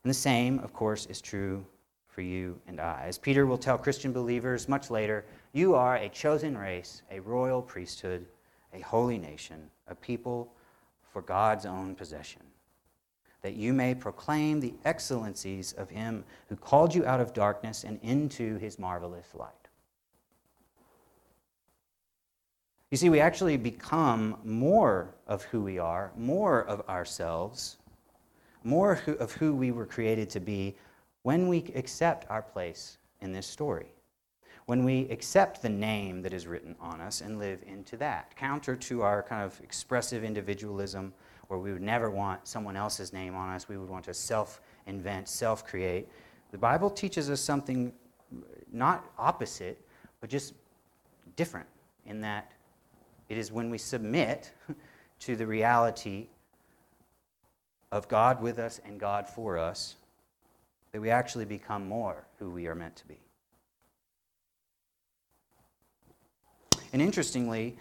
[0.02, 1.66] And the same, of course, is true
[2.08, 3.04] for you and I.
[3.06, 7.62] As Peter will tell Christian believers much later, you are a chosen race, a royal
[7.62, 8.26] priesthood,
[8.74, 10.50] a holy nation, a people
[11.12, 12.42] for God's own possession,
[13.42, 18.00] that you may proclaim the excellencies of him who called you out of darkness and
[18.04, 19.61] into his marvelous light.
[22.92, 27.78] You see, we actually become more of who we are, more of ourselves,
[28.64, 30.76] more of who we were created to be
[31.24, 33.88] when we accept our place in this story
[34.66, 38.34] when we accept the name that is written on us and live into that.
[38.36, 41.14] Counter to our kind of expressive individualism,
[41.48, 44.62] where we would never want someone else's name on us, we would want to self
[44.88, 46.08] invent, self create.
[46.52, 47.92] The Bible teaches us something
[48.72, 49.86] not opposite,
[50.22, 50.54] but just
[51.36, 51.68] different
[52.06, 52.52] in that
[53.32, 54.52] it is when we submit
[55.20, 56.28] to the reality
[57.90, 59.96] of God with us and God for us
[60.92, 63.18] that we actually become more who we are meant to be.
[66.92, 67.78] And interestingly,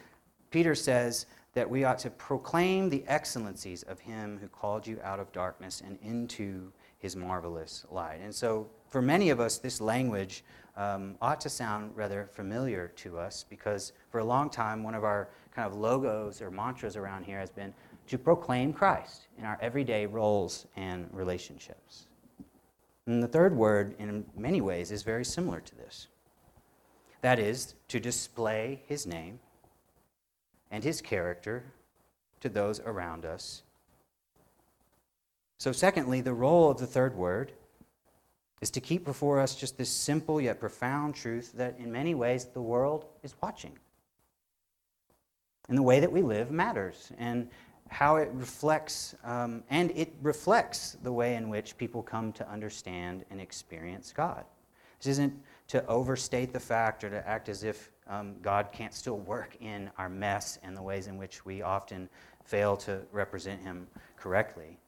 [0.52, 5.18] Peter says that we ought to proclaim the excellencies of him who called you out
[5.18, 8.20] of darkness and into his marvelous light.
[8.22, 10.44] And so, for many of us, this language
[10.76, 15.02] um, ought to sound rather familiar to us because for a long time, one of
[15.02, 17.72] our kind of logos or mantras around here has been
[18.08, 22.06] to proclaim Christ in our everyday roles and relationships.
[23.06, 26.08] And the third word, in many ways, is very similar to this.
[27.22, 29.40] That is, to display his name
[30.70, 31.64] and his character
[32.40, 33.62] to those around us.
[35.58, 37.52] So, secondly, the role of the third word
[38.60, 42.46] is to keep before us just this simple yet profound truth that in many ways
[42.46, 43.78] the world is watching.
[45.68, 47.48] And the way that we live matters, and
[47.88, 53.24] how it reflects, um, and it reflects the way in which people come to understand
[53.30, 54.44] and experience God.
[54.98, 55.34] This isn't
[55.68, 59.90] to overstate the fact or to act as if um, God can't still work in
[59.98, 62.08] our mess and the ways in which we often
[62.44, 64.78] fail to represent Him correctly.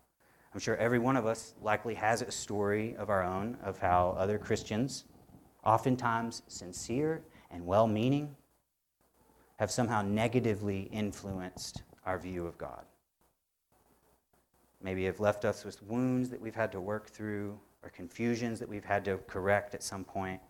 [0.53, 4.15] I'm sure every one of us likely has a story of our own of how
[4.19, 5.05] other Christians,
[5.65, 8.37] oftentimes sincere and well meaning,
[9.57, 12.85] have somehow negatively influenced our view of God.
[14.83, 18.69] Maybe have left us with wounds that we've had to work through or confusions that
[18.69, 20.41] we've had to correct at some point.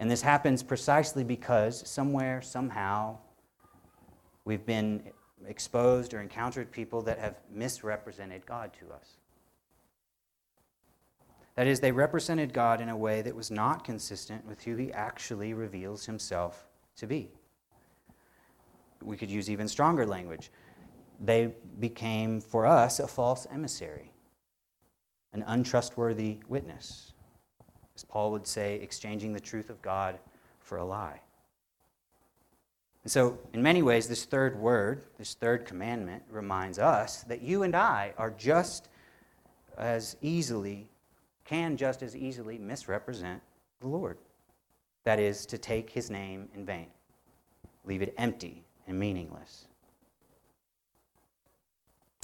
[0.00, 3.18] And this happens precisely because somewhere, somehow,
[4.44, 5.02] we've been
[5.46, 9.16] exposed or encountered people that have misrepresented God to us.
[11.56, 14.92] That is, they represented God in a way that was not consistent with who he
[14.92, 17.28] actually reveals himself to be.
[19.02, 20.50] We could use even stronger language.
[21.20, 24.10] They became, for us, a false emissary,
[25.32, 27.12] an untrustworthy witness.
[27.94, 30.18] As Paul would say, exchanging the truth of God
[30.58, 31.20] for a lie.
[33.04, 37.62] And so, in many ways, this third word, this third commandment, reminds us that you
[37.62, 38.88] and I are just
[39.76, 40.88] as easily,
[41.44, 43.40] can just as easily misrepresent
[43.80, 44.18] the Lord.
[45.04, 46.86] That is, to take his name in vain,
[47.84, 49.66] leave it empty and meaningless.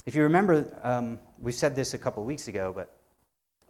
[0.05, 2.97] If you remember, um, we said this a couple weeks ago, but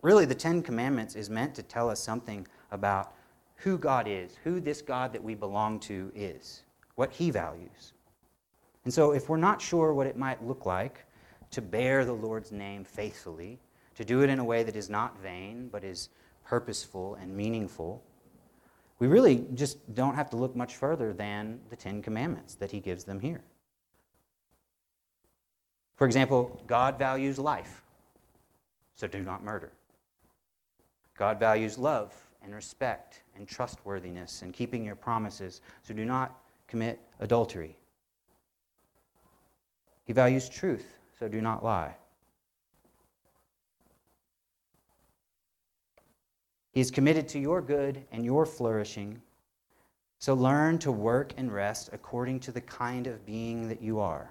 [0.01, 3.13] really the Ten Commandments is meant to tell us something about
[3.55, 6.63] who God is, who this God that we belong to is
[6.95, 7.93] what he values.
[8.85, 11.05] And so, if we're not sure what it might look like
[11.51, 13.59] to bear the Lord's name faithfully,
[13.95, 16.09] to do it in a way that is not vain, but is
[16.45, 18.03] purposeful and meaningful,
[18.99, 22.79] we really just don't have to look much further than the Ten Commandments that he
[22.79, 23.41] gives them here.
[25.95, 27.81] For example, God values life,
[28.95, 29.71] so do not murder.
[31.17, 36.99] God values love and respect and trustworthiness and keeping your promises, so do not commit
[37.19, 37.75] adultery.
[40.05, 41.95] He values truth, so do not lie.
[46.71, 49.21] He is committed to your good and your flourishing,
[50.19, 54.29] so learn to work and rest according to the kind of being that you are.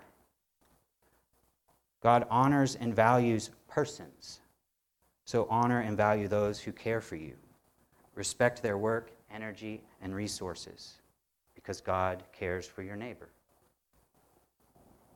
[2.02, 4.40] God honors and values persons,
[5.26, 7.34] so honor and value those who care for you.
[8.14, 10.94] Respect their work, energy, and resources
[11.54, 13.28] because God cares for your neighbor.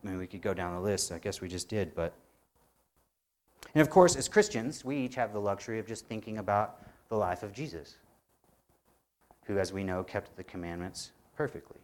[0.05, 1.11] I mean, we could go down the list.
[1.11, 2.13] I guess we just did, but.
[3.75, 7.17] And of course, as Christians, we each have the luxury of just thinking about the
[7.17, 7.97] life of Jesus,
[9.47, 11.81] who, as we know, kept the commandments perfectly.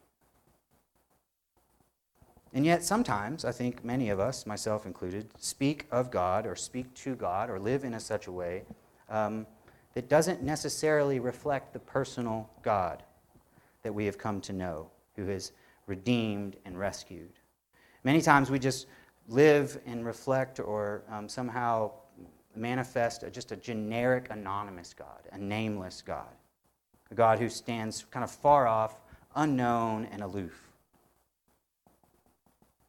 [2.53, 6.93] And yet, sometimes, I think many of us, myself included, speak of God or speak
[6.95, 8.65] to God or live in a such a way
[9.09, 9.47] um,
[9.95, 13.05] that doesn't necessarily reflect the personal God
[13.83, 15.53] that we have come to know, who has
[15.87, 17.33] redeemed and rescued.
[18.03, 18.87] Many times we just
[19.29, 21.93] live and reflect or um, somehow
[22.57, 26.35] manifest just a generic, anonymous God, a nameless God,
[27.11, 29.01] a God who stands kind of far off,
[29.37, 30.69] unknown, and aloof.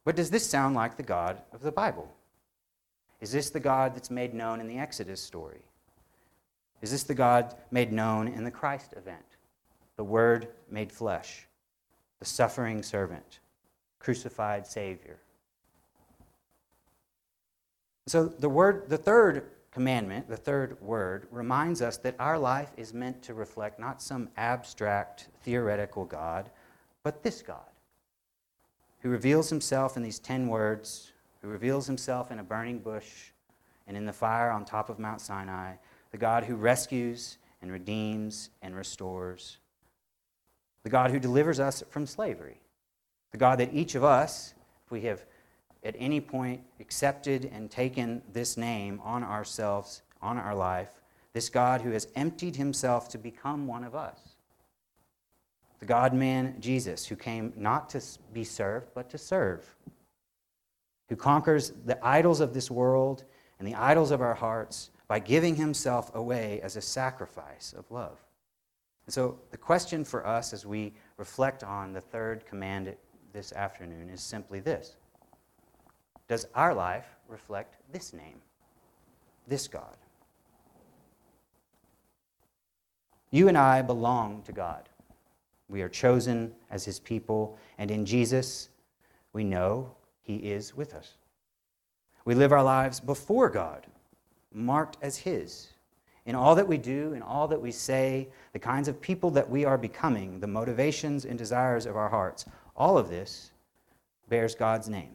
[0.04, 2.12] But does this sound like the God of the Bible?
[3.20, 5.62] Is this the God that's made known in the Exodus story?
[6.80, 9.36] Is this the God made known in the Christ event?
[9.96, 11.46] the Word made flesh,
[12.18, 13.40] the suffering servant,
[13.98, 15.18] crucified Savior.
[18.06, 22.92] So the word, the third commandment, the third word, reminds us that our life is
[22.92, 26.50] meant to reflect not some abstract theoretical God,
[27.02, 27.60] but this God,
[29.00, 33.30] who reveals himself in these ten words, who reveals himself in a burning bush
[33.86, 35.74] and in the fire on top of Mount Sinai,
[36.10, 39.58] the God who rescues and redeems and restores,
[40.82, 42.60] the God who delivers us from slavery,
[43.30, 45.24] the God that each of us, if we have
[45.84, 51.00] at any point accepted and taken this name on ourselves, on our life,
[51.32, 54.36] this God who has emptied himself to become one of us.
[55.80, 59.74] The God man Jesus, who came not to be served, but to serve,
[61.08, 63.24] who conquers the idols of this world
[63.58, 68.18] and the idols of our hearts by giving himself away as a sacrifice of love.
[69.06, 72.94] And so the question for us as we reflect on the third command
[73.32, 74.96] this afternoon is simply this
[76.32, 78.40] Does our life reflect this name,
[79.48, 79.98] this God?
[83.30, 84.88] You and I belong to God.
[85.68, 88.70] We are chosen as His people, and in Jesus,
[89.34, 91.18] we know He is with us.
[92.24, 93.86] We live our lives before God,
[94.54, 95.68] marked as His
[96.24, 99.50] in all that we do, in all that we say, the kinds of people that
[99.50, 103.50] we are becoming, the motivations and desires of our hearts, all of this
[104.30, 105.14] bears God's name.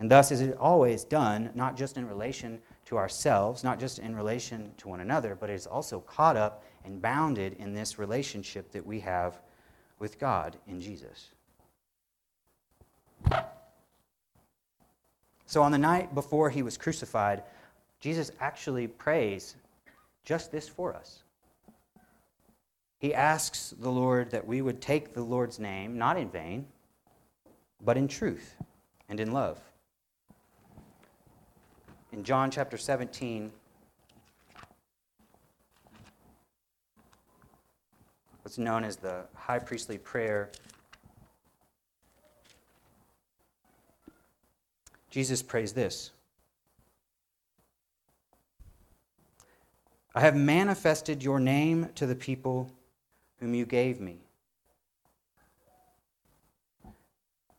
[0.00, 4.14] And thus is it always done, not just in relation to ourselves, not just in
[4.14, 8.70] relation to one another, but it is also caught up and bounded in this relationship
[8.72, 9.40] that we have
[9.98, 11.30] with God in Jesus.
[15.46, 17.42] So on the night before he was crucified,
[18.00, 19.56] Jesus actually prays
[20.24, 21.22] just this for us.
[22.98, 26.66] he asks the Lord that we would take the Lord's name, not in vain,
[27.82, 28.56] but in truth
[29.08, 29.58] and in love.
[32.10, 33.52] In John chapter 17,
[38.42, 40.50] what's known as the high priestly prayer,
[45.10, 46.12] Jesus prays this
[50.14, 52.70] I have manifested your name to the people
[53.38, 54.18] whom you gave me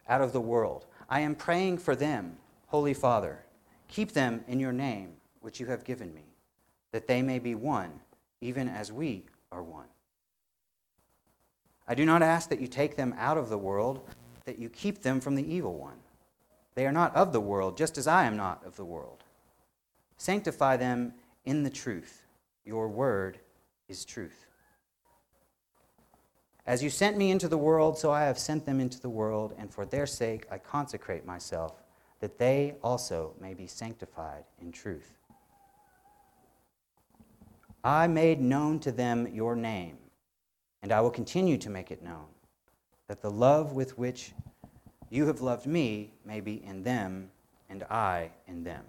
[0.08, 0.88] out of the world.
[1.08, 2.38] I am praying for them,
[2.68, 3.43] Holy Father.
[3.90, 6.24] Keep them in your name, which you have given me,
[6.92, 7.92] that they may be one,
[8.40, 9.88] even as we are one.
[11.88, 14.08] I do not ask that you take them out of the world,
[14.46, 15.98] that you keep them from the evil one.
[16.76, 19.24] They are not of the world, just as I am not of the world.
[20.18, 21.14] Sanctify them
[21.46, 22.24] in the truth.
[22.64, 23.40] Your word
[23.88, 24.46] is truth.
[26.68, 29.56] As you sent me into the world, so I have sent them into the world,
[29.58, 31.79] and for their sake I consecrate myself,
[32.20, 35.18] that they also may be sanctified in truth.
[37.84, 39.98] I made known to them your name,
[40.82, 42.28] and I will continue to make it known,
[43.08, 44.34] that the love with which
[45.10, 47.32] you have loved me may be in them,
[47.70, 48.84] and I in them.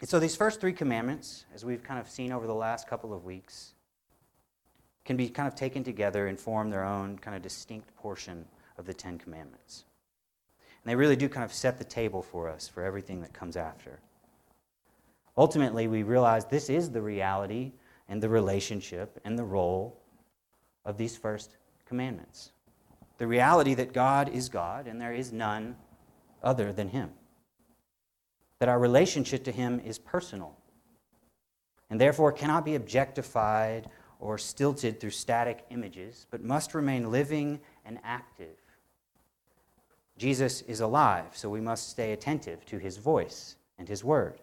[0.00, 3.12] And so, these first three commandments, as we've kind of seen over the last couple
[3.12, 3.72] of weeks,
[5.04, 8.44] can be kind of taken together and form their own kind of distinct portion
[8.78, 9.84] of the Ten Commandments.
[10.82, 13.56] And they really do kind of set the table for us for everything that comes
[13.56, 14.00] after.
[15.36, 17.72] Ultimately, we realize this is the reality
[18.08, 20.00] and the relationship and the role
[20.84, 22.52] of these first commandments.
[23.18, 25.76] The reality that God is God and there is none
[26.42, 27.10] other than Him
[28.58, 30.56] that our relationship to Him is personal
[31.90, 37.98] and therefore cannot be objectified or stilted through static images, but must remain living and
[38.02, 38.56] active.
[40.18, 44.40] Jesus is alive, so we must stay attentive to His voice and His word.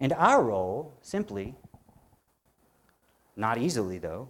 [0.00, 1.54] And our role, simply,
[3.36, 4.28] not easily though,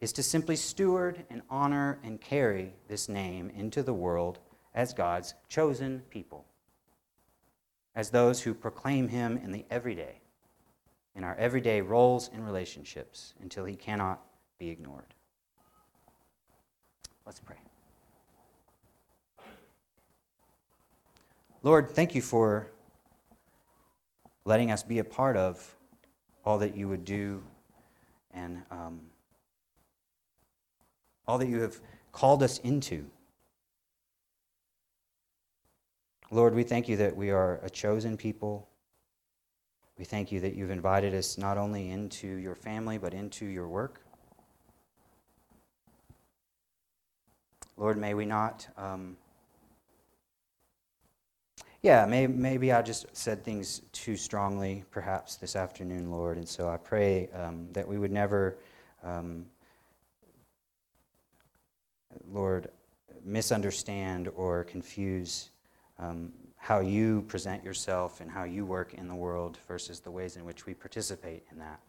[0.00, 4.38] is to simply steward and honor and carry this name into the world
[4.74, 6.46] as God's chosen people
[7.94, 10.20] as those who proclaim him in the everyday,
[11.14, 14.20] in our everyday roles and relationships, until he cannot
[14.58, 15.14] be ignored.
[17.24, 17.56] Let's pray.
[21.64, 22.70] Lord, thank you for
[24.44, 25.76] letting us be a part of
[26.44, 27.42] all that you would do
[28.34, 29.00] and um,
[31.26, 31.80] all that you have
[32.12, 33.06] called us into.
[36.30, 38.68] Lord, we thank you that we are a chosen people.
[39.96, 43.68] We thank you that you've invited us not only into your family, but into your
[43.68, 44.02] work.
[47.78, 48.68] Lord, may we not.
[48.76, 49.16] Um,
[51.84, 56.38] yeah, may, maybe I just said things too strongly, perhaps, this afternoon, Lord.
[56.38, 58.56] And so I pray um, that we would never,
[59.02, 59.44] um,
[62.32, 62.70] Lord,
[63.22, 65.50] misunderstand or confuse
[65.98, 70.36] um, how you present yourself and how you work in the world versus the ways
[70.36, 71.80] in which we participate in that.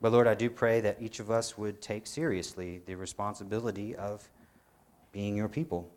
[0.00, 4.28] But Lord, I do pray that each of us would take seriously the responsibility of
[5.12, 5.88] being your people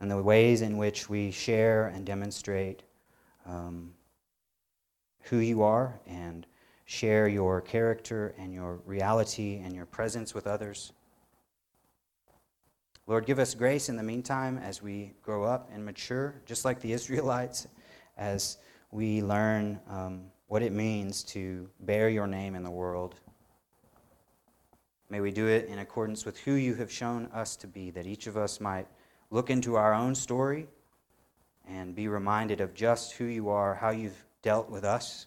[0.00, 2.82] and the ways in which we share and demonstrate
[3.46, 3.92] um,
[5.22, 6.46] who you are and
[6.84, 10.92] share your character and your reality and your presence with others.
[13.06, 16.80] Lord, give us grace in the meantime as we grow up and mature, just like
[16.80, 17.66] the Israelites,
[18.16, 18.58] as
[18.90, 23.16] we learn um, what it means to bear your name in the world.
[25.10, 28.06] May we do it in accordance with who you have shown us to be, that
[28.06, 28.86] each of us might
[29.30, 30.66] look into our own story
[31.68, 35.26] and be reminded of just who you are, how you've dealt with us,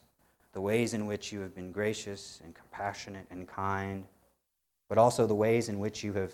[0.54, 4.06] the ways in which you have been gracious and compassionate and kind,
[4.90, 6.34] but also the ways in which you have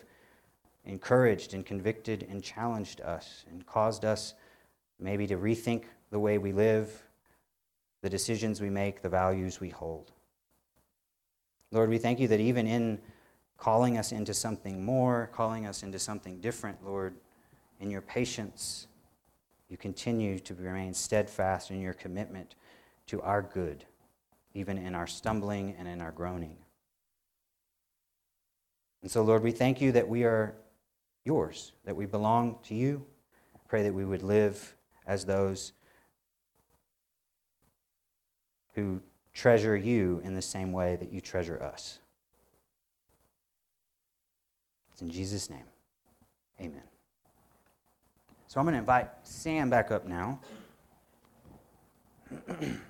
[0.85, 4.33] encouraged and convicted and challenged us and caused us
[4.99, 7.03] maybe to rethink the way we live,
[8.01, 10.11] the decisions we make, the values we hold.
[11.71, 12.99] Lord, we thank you that even in
[13.57, 17.15] calling us into something more, calling us into something different, Lord,
[17.79, 18.87] in your patience,
[19.69, 22.55] you continue to remain steadfast in your commitment
[23.07, 23.85] to our good,
[24.53, 26.57] even in our stumbling and in our groaning.
[29.01, 30.55] And so, Lord, we thank you that we are
[31.23, 33.05] yours, that we belong to you.
[33.67, 34.75] Pray that we would live
[35.05, 35.73] as those
[38.73, 39.01] who
[39.33, 41.99] treasure you in the same way that you treasure us.
[44.91, 45.65] It's in Jesus' name.
[46.59, 46.81] Amen.
[48.57, 50.39] So I'm going to invite Sam back up now.
[52.49, 52.81] I'm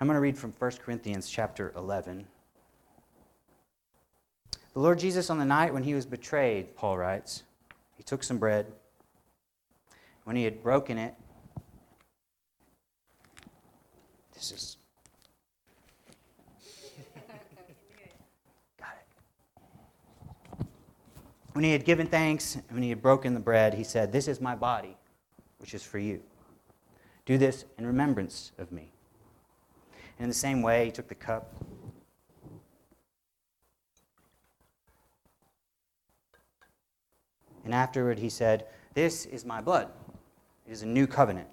[0.00, 2.26] going to read from 1 Corinthians chapter 11.
[4.72, 7.42] The Lord Jesus, on the night when he was betrayed, Paul writes,
[7.98, 8.72] he took some bread.
[10.24, 11.14] When he had broken it,
[14.32, 14.78] this is.
[18.78, 18.96] Got
[20.58, 20.66] it.
[21.58, 24.28] When he had given thanks and when he had broken the bread, he said, This
[24.28, 24.96] is my body,
[25.58, 26.22] which is for you.
[27.26, 28.92] Do this in remembrance of me.
[30.18, 31.52] And in the same way, he took the cup.
[37.64, 39.88] And afterward, he said, This is my blood.
[40.64, 41.48] It is a new covenant.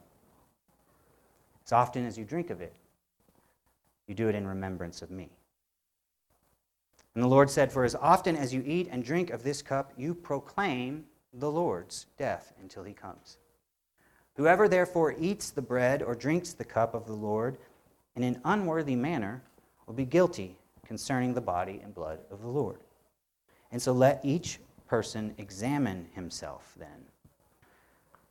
[1.65, 2.75] As often as you drink of it,
[4.05, 5.31] you do it in remembrance of me.
[7.15, 9.93] And the Lord said, For as often as you eat and drink of this cup,
[9.97, 13.37] you proclaim the Lord's death until he comes.
[14.35, 17.57] Whoever therefore eats the bread or drinks the cup of the Lord
[18.15, 19.41] in an unworthy manner
[19.87, 22.79] will be guilty concerning the body and blood of the Lord.
[23.71, 27.05] And so let each person examine himself then,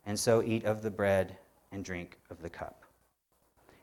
[0.05, 1.37] and so eat of the bread
[1.71, 2.83] and drink of the cup.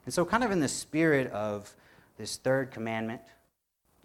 [0.05, 1.75] And so, kind of in the spirit of
[2.17, 3.21] this third commandment,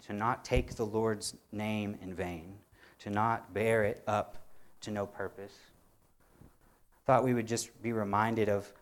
[0.08, 2.54] to not take the Lord's name in vain,
[2.98, 4.38] to not bear it up
[4.80, 5.52] to no purpose,
[6.40, 6.46] I
[7.04, 8.72] thought we would just be reminded of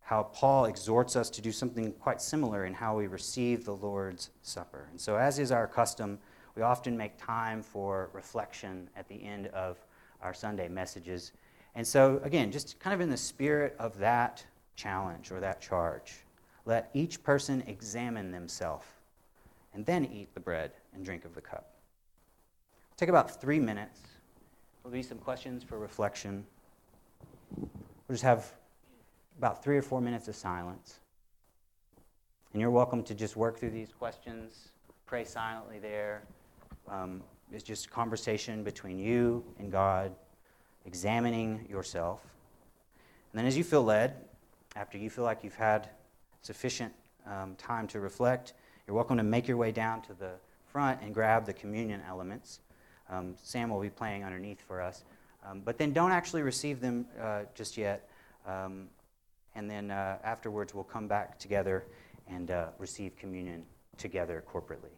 [0.00, 4.30] how Paul exhorts us to do something quite similar in how we receive the Lord's
[4.42, 4.88] Supper.
[4.90, 6.18] And so, as is our custom,
[6.56, 9.78] we often make time for reflection at the end of
[10.20, 11.30] our Sunday messages.
[11.76, 14.44] And so, again, just kind of in the spirit of that
[14.74, 16.14] challenge or that charge,
[16.64, 18.86] let each person examine themselves
[19.76, 21.74] and then eat the bread and drink of the cup.
[22.96, 24.00] take about three minutes.
[24.82, 26.46] There'll be some questions for reflection.
[27.54, 27.68] We'll
[28.12, 28.50] just have
[29.36, 31.00] about three or four minutes of silence.
[32.54, 34.70] And you're welcome to just work through these questions,
[35.04, 36.22] pray silently there.
[36.88, 37.22] Um,
[37.52, 40.14] it's just conversation between you and God,
[40.86, 42.22] examining yourself.
[43.30, 44.24] And then, as you feel led,
[44.74, 45.90] after you feel like you've had
[46.40, 46.94] sufficient
[47.26, 48.54] um, time to reflect,
[48.86, 50.30] you're welcome to make your way down to the
[50.64, 52.60] front and grab the communion elements.
[53.10, 55.02] Um, Sam will be playing underneath for us.
[55.44, 58.08] Um, but then don't actually receive them uh, just yet.
[58.46, 58.88] Um,
[59.56, 61.84] and then uh, afterwards, we'll come back together
[62.28, 63.64] and uh, receive communion
[63.96, 64.94] together corporately.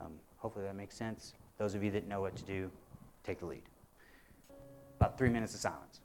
[0.00, 1.34] Um, hopefully that makes sense.
[1.58, 2.70] Those of you that know what to do,
[3.24, 3.62] take the lead.
[4.98, 6.00] About three minutes of silence.